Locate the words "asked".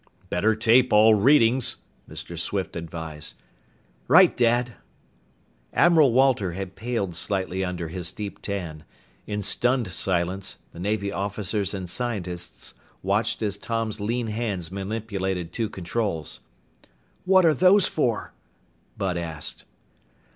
19.17-19.65